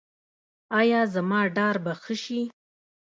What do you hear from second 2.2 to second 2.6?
شي؟